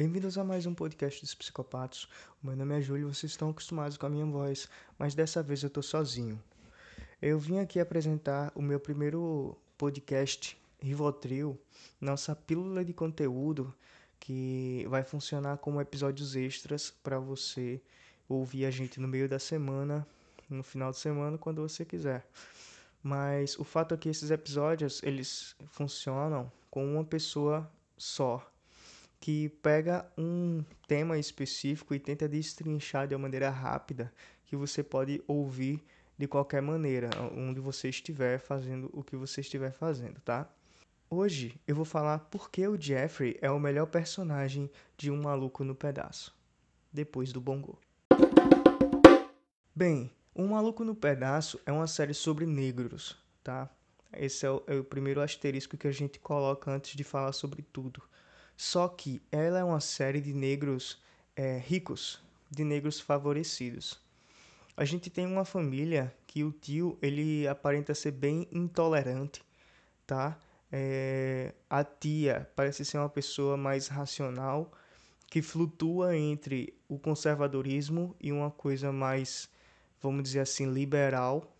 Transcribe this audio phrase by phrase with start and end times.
[0.00, 2.08] Bem-vindos a mais um podcast dos psicopatos.
[2.42, 4.66] O meu nome é Júlio vocês estão acostumados com a minha voz,
[4.98, 6.42] mas dessa vez eu tô sozinho.
[7.20, 11.60] Eu vim aqui apresentar o meu primeiro podcast, Rivotril,
[12.00, 13.74] nossa pílula de conteúdo
[14.18, 17.78] que vai funcionar como episódios extras para você
[18.26, 20.06] ouvir a gente no meio da semana,
[20.48, 22.26] no final de semana, quando você quiser.
[23.02, 28.50] Mas o fato é que esses episódios, eles funcionam com uma pessoa só,
[29.20, 34.10] que pega um tema específico e tenta destrinchar de uma maneira rápida,
[34.46, 35.84] que você pode ouvir
[36.16, 40.50] de qualquer maneira, onde você estiver fazendo o que você estiver fazendo, tá?
[41.08, 45.64] Hoje eu vou falar por que o Jeffrey é o melhor personagem de Um Maluco
[45.64, 46.34] no Pedaço,
[46.92, 47.78] depois do Bongo.
[49.74, 53.68] Bem, Um Maluco no Pedaço é uma série sobre negros, tá?
[54.12, 57.62] Esse é o, é o primeiro asterisco que a gente coloca antes de falar sobre
[57.62, 58.02] tudo.
[58.62, 61.02] Só que ela é uma série de negros
[61.34, 63.98] é, ricos, de negros favorecidos.
[64.76, 69.42] A gente tem uma família que o tio ele aparenta ser bem intolerante,
[70.06, 70.38] tá?
[70.70, 74.70] É, a tia parece ser uma pessoa mais racional
[75.30, 79.48] que flutua entre o conservadorismo e uma coisa mais,
[80.02, 81.50] vamos dizer assim, liberal.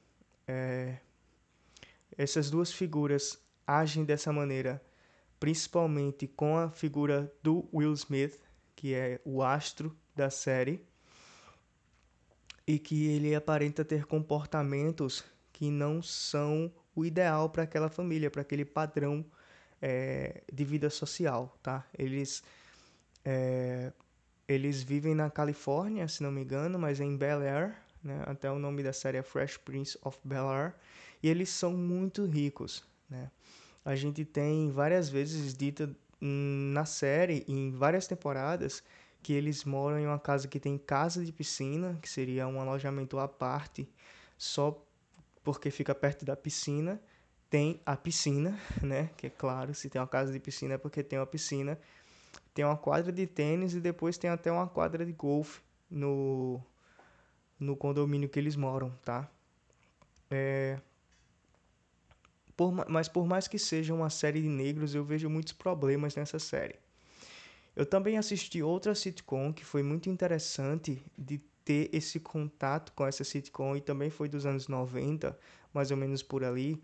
[0.47, 0.99] É,
[2.19, 4.83] essas duas figuras agem dessa maneira
[5.41, 8.39] principalmente com a figura do Will Smith,
[8.77, 10.87] que é o astro da série,
[12.67, 18.43] e que ele aparenta ter comportamentos que não são o ideal para aquela família, para
[18.43, 19.25] aquele padrão
[19.81, 21.87] é, de vida social, tá?
[21.99, 22.43] Eles
[23.25, 23.93] é,
[24.47, 28.23] eles vivem na Califórnia, se não me engano, mas é em Bel Air, né?
[28.27, 30.75] Até o nome da série é Fresh Prince of Bel Air,
[31.23, 33.31] e eles são muito ricos, né?
[33.85, 38.83] A gente tem várias vezes dita na série, em várias temporadas,
[39.23, 43.19] que eles moram em uma casa que tem casa de piscina, que seria um alojamento
[43.19, 43.89] à parte,
[44.37, 44.85] só
[45.43, 47.01] porque fica perto da piscina.
[47.49, 49.11] Tem a piscina, né?
[49.17, 51.79] Que é claro, se tem uma casa de piscina é porque tem uma piscina.
[52.55, 56.61] Tem uma quadra de tênis e depois tem até uma quadra de golfe no,
[57.59, 59.29] no condomínio que eles moram, tá?
[60.31, 60.79] É,
[62.61, 66.39] por, mas por mais que seja uma série de negros, eu vejo muitos problemas nessa
[66.39, 66.75] série.
[67.75, 73.25] Eu também assisti outra sitcom que foi muito interessante de ter esse contato com essa
[73.25, 75.39] sitcom e também foi dos anos 90,
[75.73, 76.79] mais ou menos por ali,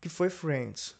[0.00, 0.96] que foi Friends.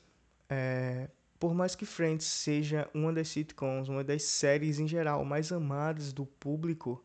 [0.48, 5.52] É, por mais que Friends seja uma das sitcoms, uma das séries em geral mais
[5.52, 7.04] amadas do público,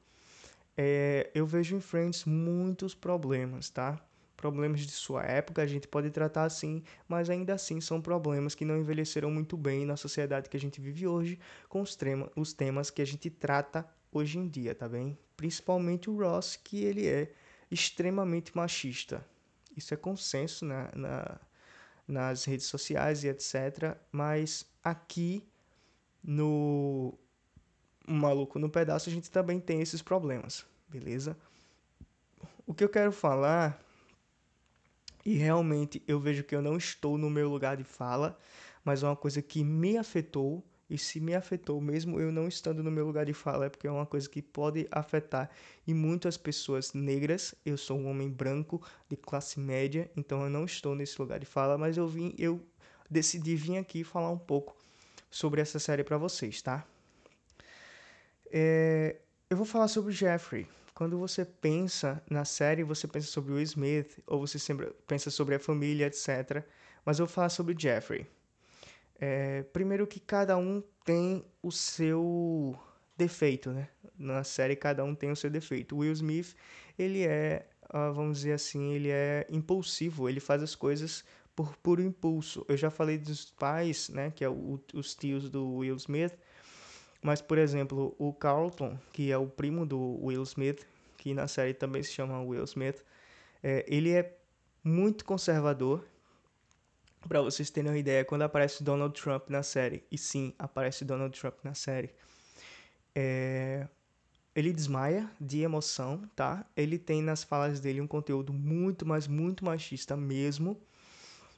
[0.76, 4.04] é, eu vejo em Friends muitos problemas, tá?
[4.46, 8.64] Problemas de sua época a gente pode tratar assim, mas ainda assim são problemas que
[8.64, 12.54] não envelheceram muito bem na sociedade que a gente vive hoje, com os, trema, os
[12.54, 15.18] temas que a gente trata hoje em dia, tá bem?
[15.36, 17.34] Principalmente o Ross, que ele é
[17.72, 19.26] extremamente machista.
[19.76, 21.40] Isso é consenso na, na,
[22.08, 23.98] nas redes sociais e etc.
[24.12, 25.44] Mas aqui
[26.24, 27.18] no
[28.08, 31.36] Maluco no Pedaço a gente também tem esses problemas, beleza?
[32.68, 33.84] O que eu quero falar
[35.26, 38.38] e realmente eu vejo que eu não estou no meu lugar de fala,
[38.84, 40.64] mas é uma coisa que me afetou.
[40.88, 43.88] E se me afetou, mesmo eu não estando no meu lugar de fala, é porque
[43.88, 45.50] é uma coisa que pode afetar
[45.88, 47.56] e muitas pessoas negras.
[47.66, 51.46] Eu sou um homem branco de classe média, então eu não estou nesse lugar de
[51.48, 52.62] fala, mas eu vim, eu
[53.10, 54.78] decidi vir aqui falar um pouco
[55.32, 56.86] sobre essa série para vocês, tá?
[58.52, 59.16] É,
[59.50, 60.68] eu vou falar sobre Jeffrey.
[60.96, 65.56] Quando você pensa na série, você pensa sobre o Smith, ou você sempre pensa sobre
[65.56, 66.64] a família, etc.
[67.04, 68.26] Mas eu vou falar sobre Jeffrey.
[69.20, 72.80] É, primeiro que cada um tem o seu
[73.18, 73.90] defeito, né?
[74.18, 75.98] Na série cada um tem o seu defeito.
[75.98, 76.56] Will Smith,
[76.98, 82.02] ele é, ah, vamos dizer assim, ele é impulsivo, ele faz as coisas por puro
[82.02, 82.66] impulso.
[82.70, 86.38] Eu já falei dos pais, né, que é o, os tios do Will Smith,
[87.26, 90.86] mas, por exemplo, o Carlton, que é o primo do Will Smith,
[91.18, 93.04] que na série também se chama Will Smith,
[93.64, 94.38] é, ele é
[94.84, 96.06] muito conservador.
[97.28, 101.36] Para vocês terem uma ideia, quando aparece Donald Trump na série, e sim, aparece Donald
[101.36, 102.12] Trump na série,
[103.16, 103.88] é,
[104.56, 106.64] ele desmaia de emoção, tá?
[106.78, 110.80] Ele tem nas falas dele um conteúdo muito, mas muito machista mesmo.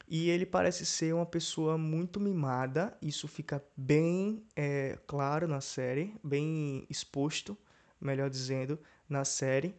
[0.07, 6.15] E ele parece ser uma pessoa muito mimada, isso fica bem é, claro na série,
[6.24, 7.57] bem exposto,
[8.00, 9.75] melhor dizendo, na série.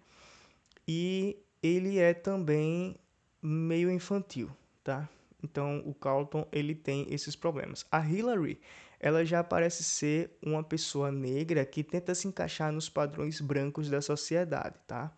[0.87, 2.97] E ele é também
[3.43, 4.51] meio infantil,
[4.85, 5.09] tá?
[5.43, 7.87] Então o Carlton ele tem esses problemas.
[7.91, 8.61] A Hillary
[9.01, 14.03] ela já parece ser uma pessoa negra que tenta se encaixar nos padrões brancos da
[14.03, 15.13] sociedade, tá?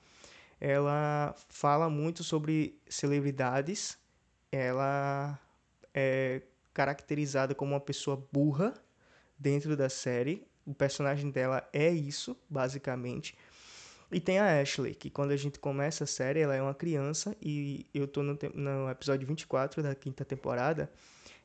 [0.61, 3.97] Ela fala muito sobre celebridades,
[4.53, 5.39] ela
[5.95, 6.43] é
[6.73, 8.75] caracterizada como uma pessoa burra
[9.39, 10.47] dentro da série.
[10.67, 13.37] O personagem dela é isso, basicamente.
[14.13, 17.37] E tem a Ashley, que quando a gente começa a série, ela é uma criança
[17.41, 20.91] e eu tô no, no episódio 24 da quinta temporada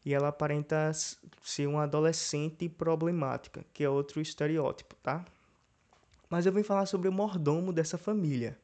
[0.04, 0.92] e ela aparenta
[1.44, 5.24] ser uma adolescente problemática, que é outro estereótipo, tá?
[6.30, 8.58] Mas eu vim falar sobre o mordomo dessa família.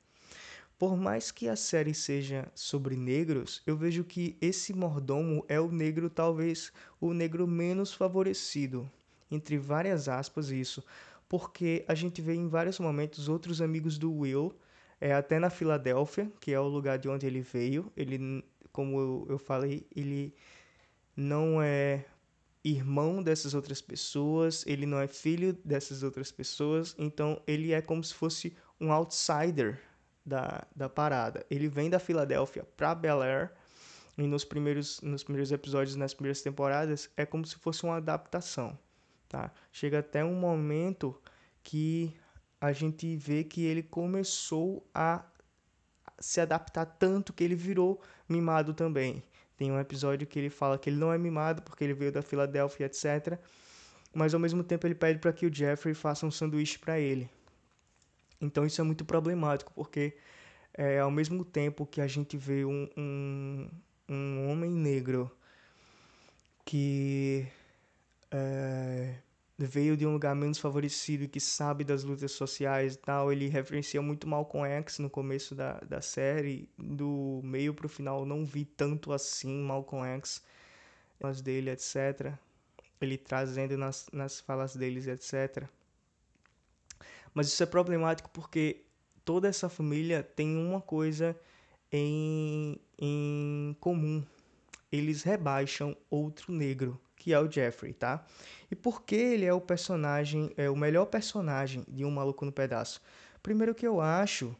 [0.81, 5.72] Por mais que a série seja sobre negros, eu vejo que esse mordomo é o
[5.72, 8.89] negro, talvez o negro menos favorecido,
[9.30, 10.83] entre várias aspas, isso,
[11.30, 14.56] porque a gente vê em vários momentos outros amigos do Will,
[15.00, 17.94] é, até na Filadélfia, que é o lugar de onde ele veio.
[17.95, 20.34] Ele, como eu, eu falei, ele
[21.16, 22.06] não é
[22.63, 28.04] irmão dessas outras pessoas, ele não é filho dessas outras pessoas, então ele é como
[28.04, 29.80] se fosse um outsider
[30.26, 31.46] da, da parada.
[31.50, 33.52] Ele vem da Filadélfia para Bel Air
[34.18, 38.78] e nos primeiros, nos primeiros episódios, nas primeiras temporadas, é como se fosse uma adaptação,
[39.28, 39.52] tá?
[39.72, 41.20] Chega até um momento
[41.64, 42.16] que
[42.60, 45.26] a gente vê que ele começou a
[46.20, 49.24] se adaptar tanto que ele virou mimado também.
[49.58, 52.22] Tem um episódio que ele fala que ele não é mimado porque ele veio da
[52.22, 53.40] Filadélfia, etc.
[54.14, 57.30] Mas ao mesmo tempo ele pede para que o Jeffrey faça um sanduíche para ele.
[58.42, 60.18] Então isso é muito problemático, porque
[60.74, 63.70] é, ao mesmo tempo que a gente vê um, um,
[64.10, 65.32] um homem negro
[66.66, 67.48] que
[68.32, 69.16] é,
[69.58, 74.02] veio de um lugar menos favorecido, que sabe das lutas sociais e tal, ele referencia
[74.02, 79.12] muito Malcolm X no começo da, da série, do meio pro final não vi tanto
[79.14, 80.42] assim Malcolm X,
[81.22, 82.34] as dele, etc.
[83.00, 85.68] Ele trazendo nas, nas falas deles, etc.
[87.33, 88.83] Mas isso é problemático porque
[89.24, 91.38] toda essa família tem uma coisa
[91.92, 94.24] em, em comum.
[94.92, 98.25] Eles rebaixam outro negro, que é o Jeffrey, tá?
[98.69, 102.51] E por que ele é o personagem, é o melhor personagem de Um Maluco no
[102.51, 103.01] Pedaço?
[103.42, 104.56] Primeiro que eu acho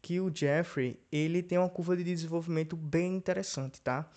[0.00, 4.08] que o Jeffrey, ele tem uma curva de desenvolvimento bem interessante, tá?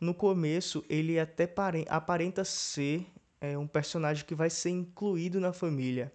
[0.00, 1.52] No começo, ele até
[1.88, 3.06] aparenta ser
[3.40, 6.12] é, um personagem que vai ser incluído na família.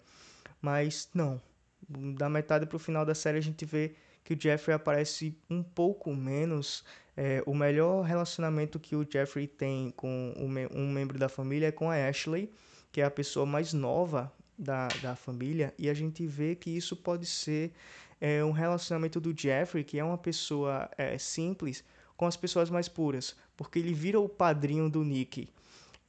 [0.62, 1.42] Mas não.
[1.88, 5.64] Da metade para o final da série a gente vê que o Jeffrey aparece um
[5.64, 6.84] pouco menos.
[7.16, 11.90] É, o melhor relacionamento que o Jeffrey tem com um membro da família é com
[11.90, 12.52] a Ashley,
[12.92, 16.96] que é a pessoa mais nova da, da família, e a gente vê que isso
[16.96, 17.72] pode ser
[18.20, 21.84] é, um relacionamento do Jeffrey, que é uma pessoa é, simples,
[22.16, 25.48] com as pessoas mais puras, porque ele vira o padrinho do Nick.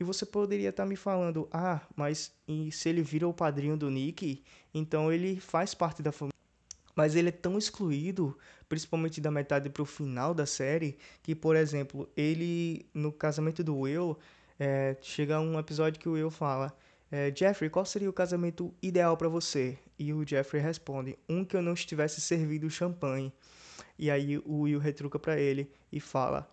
[0.00, 2.33] E você poderia estar tá me falando, ah, mas
[2.71, 6.35] se ele vira o padrinho do Nick, então ele faz parte da família.
[6.95, 8.37] Mas ele é tão excluído,
[8.69, 13.77] principalmente da metade para o final da série, que, por exemplo, ele, no casamento do
[13.77, 14.17] Will,
[14.59, 16.77] é, chega um episódio que o Will fala:
[17.11, 19.79] é, Jeffrey, qual seria o casamento ideal para você?
[19.99, 23.33] E o Jeffrey responde: um que eu não estivesse servido champanhe.
[23.99, 26.49] E aí o Will retruca para ele e fala: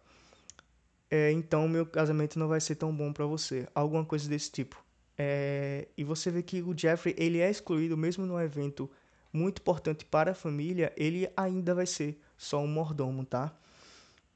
[1.09, 3.67] é, então meu casamento não vai ser tão bom para você.
[3.73, 4.83] Alguma coisa desse tipo.
[5.17, 8.89] É, e você vê que o Jeffrey ele é excluído mesmo num evento
[9.31, 13.53] muito importante para a família, ele ainda vai ser só um mordomo, tá?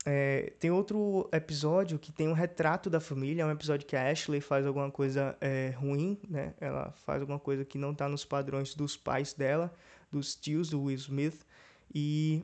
[0.05, 4.09] É, tem outro episódio que tem um retrato da família, é um episódio que a
[4.09, 6.53] Ashley faz alguma coisa é, ruim, né?
[6.59, 9.73] Ela faz alguma coisa que não está nos padrões dos pais dela,
[10.11, 11.45] dos tios do Will Smith,
[11.93, 12.43] e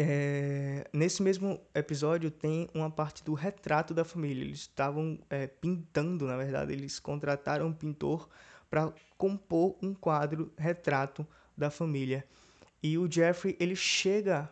[0.00, 4.44] é, nesse mesmo episódio tem uma parte do retrato da família.
[4.44, 8.28] Eles estavam é, pintando, na verdade, eles contrataram um pintor
[8.70, 11.26] para compor um quadro retrato
[11.56, 12.24] da família.
[12.80, 14.48] E o Jeffrey ele chega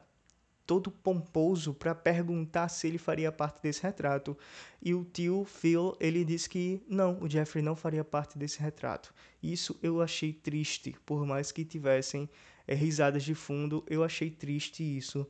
[0.67, 4.37] todo pomposo para perguntar se ele faria parte desse retrato.
[4.83, 9.15] E o tio Phil ele disse que não, o Jeffrey não faria parte desse retrato.
[9.41, 12.29] Isso eu achei triste, por mais que tivessem
[12.67, 15.27] é, risadas de fundo, eu achei triste isso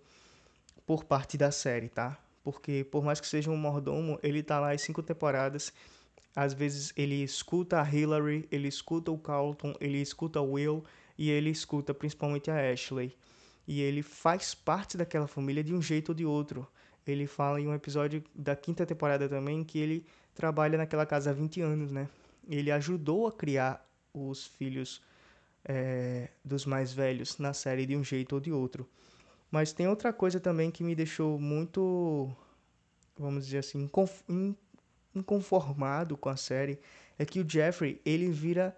[0.86, 2.18] por parte da série, tá?
[2.42, 5.72] Porque por mais que seja um mordomo, ele tá lá em cinco temporadas.
[6.34, 10.84] Às vezes ele escuta a Hillary, ele escuta o Carlton, ele escuta o Will
[11.18, 13.16] e ele escuta principalmente a Ashley.
[13.66, 16.66] E ele faz parte daquela família de um jeito ou de outro.
[17.06, 21.32] Ele fala em um episódio da quinta temporada também que ele trabalha naquela casa há
[21.32, 22.08] 20 anos, né?
[22.48, 25.02] Ele ajudou a criar os filhos
[25.68, 28.88] é, dos mais velhos na série de um jeito ou de outro.
[29.50, 32.30] Mas tem outra coisa também que me deixou muito,
[33.18, 33.88] vamos dizer assim,
[35.14, 36.78] inconformado com a série
[37.18, 38.76] é que o Jeffrey, ele vira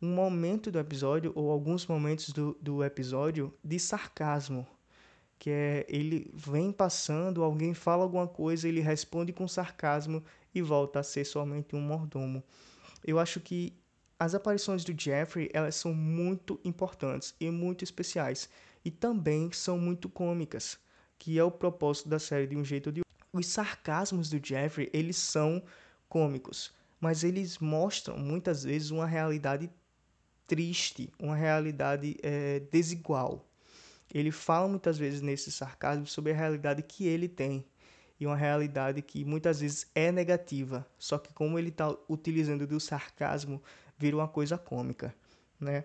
[0.00, 4.66] um momento do episódio, ou alguns momentos do, do episódio, de sarcasmo.
[5.38, 10.22] Que é ele vem passando, alguém fala alguma coisa, ele responde com sarcasmo
[10.54, 12.42] e volta a ser somente um mordomo.
[13.04, 13.74] Eu acho que
[14.20, 18.50] as aparições do Jeffrey, elas são muito importantes e muito especiais.
[18.84, 20.78] E também são muito cômicas,
[21.18, 23.28] que é o propósito da série de um jeito ou de outro.
[23.32, 25.62] Os sarcasmos do Jeffrey, eles são
[26.06, 29.70] cômicos, mas eles mostram muitas vezes uma realidade
[30.46, 33.48] triste, uma realidade é, desigual.
[34.12, 37.64] Ele fala muitas vezes nesse sarcasmo sobre a realidade que ele tem
[38.18, 42.78] e uma realidade que muitas vezes é negativa, só que como ele está utilizando do
[42.78, 43.62] sarcasmo,
[44.00, 45.14] vira uma coisa cômica,
[45.60, 45.84] né?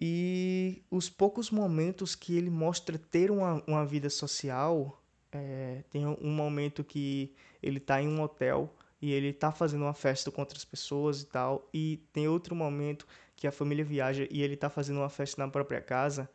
[0.00, 5.02] E os poucos momentos que ele mostra ter uma, uma vida social,
[5.32, 9.92] é, tem um momento que ele está em um hotel e ele está fazendo uma
[9.92, 14.40] festa com outras pessoas e tal, e tem outro momento que a família viaja e
[14.42, 16.30] ele está fazendo uma festa na própria casa,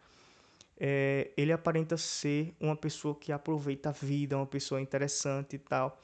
[0.77, 6.01] é, ele aparenta ser uma pessoa que aproveita a vida, uma pessoa interessante e tal.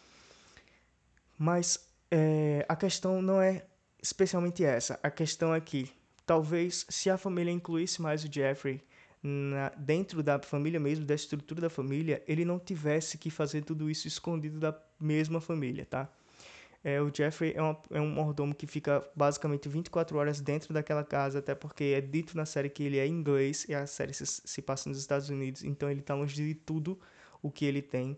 [1.37, 3.65] Mas é, a questão não é
[4.01, 4.99] especialmente essa.
[5.03, 5.89] A questão é que
[6.25, 8.81] talvez se a família incluísse mais o Jeffrey
[9.21, 13.89] na, dentro da família mesmo, da estrutura da família, ele não tivesse que fazer tudo
[13.89, 16.09] isso escondido da mesma família, tá?
[16.83, 21.03] É, o Jeffrey é, uma, é, um mordomo que fica basicamente 24 horas dentro daquela
[21.03, 24.25] casa, até porque é dito na série que ele é inglês e a série se,
[24.25, 26.99] se passa nos Estados Unidos, então ele está longe de tudo
[27.39, 28.17] o que ele tem.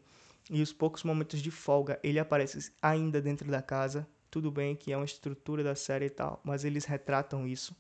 [0.50, 4.08] E os poucos momentos de folga ele aparece ainda dentro da casa.
[4.34, 7.76] Tudo bem que é uma estrutura da série e tal, mas eles retratam isso.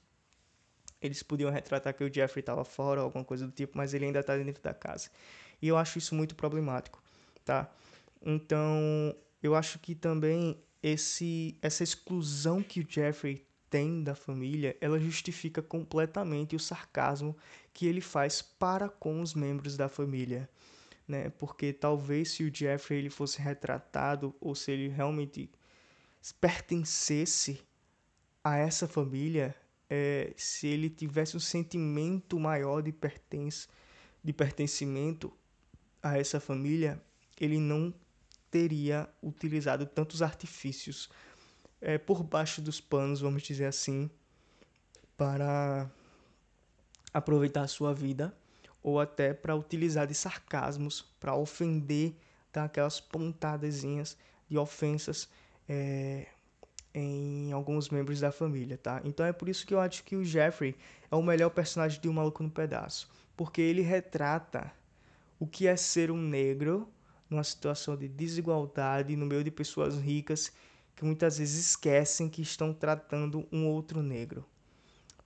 [1.02, 4.06] Eles podiam retratar que o Jeffrey estava fora ou alguma coisa do tipo, mas ele
[4.06, 5.10] ainda está dentro da casa.
[5.60, 7.02] E eu acho isso muito problemático,
[7.44, 7.74] tá?
[8.22, 15.00] Então, eu acho que também esse essa exclusão que o Jeffrey tem da família, ela
[15.00, 17.36] justifica completamente o sarcasmo
[17.74, 20.48] que ele faz para com os membros da família,
[21.08, 21.32] né?
[21.32, 25.50] Porque talvez se o Jeffrey ele fosse retratado ou se ele realmente
[26.32, 27.62] pertencesse
[28.44, 29.56] a essa família,
[29.90, 33.68] é, se ele tivesse um sentimento maior de pertence,
[34.24, 35.34] de pertencimento
[36.02, 37.02] a essa família,
[37.40, 37.94] ele não
[38.50, 41.10] teria utilizado tantos artifícios
[41.82, 44.10] é, por baixo dos panos, vamos dizer assim,
[45.18, 45.90] para
[47.14, 48.36] aproveitar a sua vida
[48.82, 52.16] ou até para utilizar de sarcasmos para ofender,
[52.52, 54.18] dar aquelas pontadazinhas
[54.50, 55.30] de ofensas
[55.68, 56.28] é,
[56.94, 59.02] em alguns membros da família, tá?
[59.04, 60.76] Então é por isso que eu acho que o Jeffrey
[61.10, 64.72] é o melhor personagem de Um Maluco no Pedaço, porque ele retrata
[65.40, 66.88] o que é ser um negro
[67.30, 70.52] numa situação de desigualdade no meio de pessoas ricas
[70.96, 74.46] que muitas vezes esquecem que estão tratando um outro negro.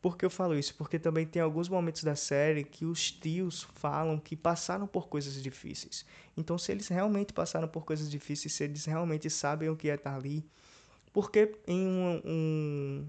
[0.01, 0.75] Por que eu falo isso?
[0.75, 5.41] Porque também tem alguns momentos da série que os tios falam que passaram por coisas
[5.41, 6.05] difíceis.
[6.35, 9.95] Então, se eles realmente passaram por coisas difíceis, se eles realmente sabem o que é
[9.95, 10.45] estar ali.
[11.11, 13.07] Porque em um, um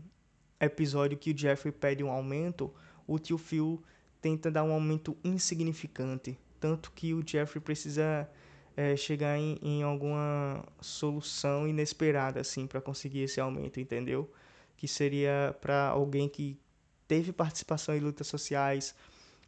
[0.59, 2.73] episódio que o Jeffrey pede um aumento,
[3.07, 3.83] o tio Phil
[4.21, 6.39] tenta dar um aumento insignificante.
[6.59, 8.29] Tanto que o Jeffrey precisa
[8.77, 14.33] é, chegar em, em alguma solução inesperada assim para conseguir esse aumento, entendeu?
[14.77, 16.59] Que seria para alguém que
[17.09, 18.95] teve participação em lutas sociais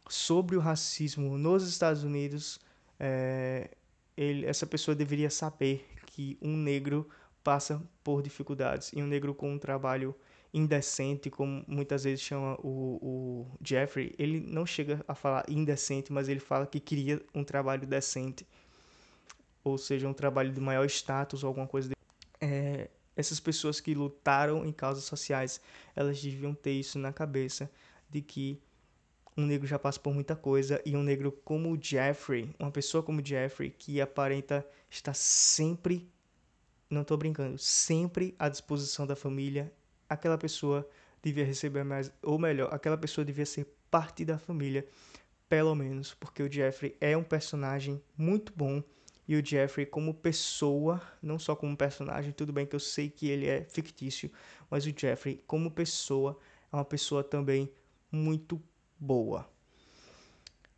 [0.09, 2.59] sobre o racismo nos Estados Unidos,
[2.99, 3.69] é,
[4.17, 7.07] ele, essa pessoa deveria saber que um negro
[7.43, 10.13] passa por dificuldades e um negro com um trabalho
[10.53, 16.27] indecente, como muitas vezes chama o, o Jeffrey, ele não chega a falar indecente, mas
[16.27, 18.45] ele fala que queria um trabalho decente
[19.63, 21.91] ou seja, um trabalho de maior status ou alguma coisa.
[23.21, 25.61] Essas pessoas que lutaram em causas sociais,
[25.95, 27.69] elas deviam ter isso na cabeça
[28.09, 28.59] de que
[29.37, 33.03] um negro já passa por muita coisa e um negro como o Jeffrey, uma pessoa
[33.03, 36.09] como o Jeffrey que aparenta estar sempre,
[36.89, 39.71] não estou brincando, sempre à disposição da família,
[40.09, 40.89] aquela pessoa
[41.21, 44.87] devia receber mais, ou melhor, aquela pessoa devia ser parte da família,
[45.47, 48.83] pelo menos, porque o Jeffrey é um personagem muito bom
[49.27, 53.27] e o Jeffrey como pessoa, não só como personagem, tudo bem que eu sei que
[53.29, 54.31] ele é fictício,
[54.69, 56.37] mas o Jeffrey como pessoa
[56.71, 57.71] é uma pessoa também
[58.11, 58.61] muito
[58.99, 59.49] boa.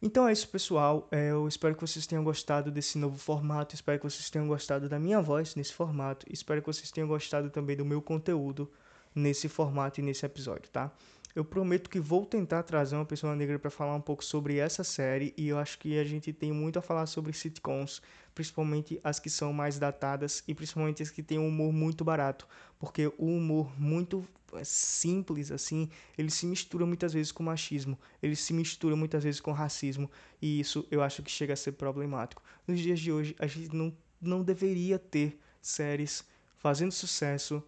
[0.06, 1.08] Então é isso, pessoal.
[1.12, 3.74] É, eu espero que vocês tenham gostado desse novo formato.
[3.74, 6.26] Espero que vocês tenham gostado da minha voz nesse formato.
[6.30, 8.70] Espero que vocês tenham gostado também do meu conteúdo
[9.16, 10.92] nesse formato e nesse episódio, tá?
[11.36, 14.84] Eu prometo que vou tentar trazer uma pessoa negra para falar um pouco sobre essa
[14.84, 18.04] série e eu acho que a gente tem muito a falar sobre sitcoms,
[18.36, 22.48] principalmente as que são mais datadas e principalmente as que têm um humor muito barato,
[22.78, 24.24] porque o humor muito
[24.54, 29.42] é, simples assim, ele se mistura muitas vezes com machismo, ele se mistura muitas vezes
[29.42, 32.44] com racismo e isso eu acho que chega a ser problemático.
[32.68, 36.24] Nos dias de hoje a gente não, não deveria ter séries
[36.60, 37.64] fazendo sucesso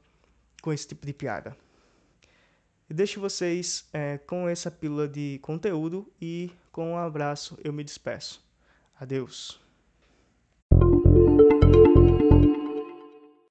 [0.61, 1.64] com esse tipo de piada.
[2.89, 7.83] E deixo vocês é, com essa pílula de conteúdo e com um abraço eu me
[7.83, 8.43] despeço.
[8.99, 9.64] Adeus.